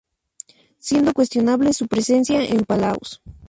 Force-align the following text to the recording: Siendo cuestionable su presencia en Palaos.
Siendo 0.79 1.13
cuestionable 1.13 1.73
su 1.73 1.87
presencia 1.87 2.43
en 2.43 2.61
Palaos. 2.65 3.21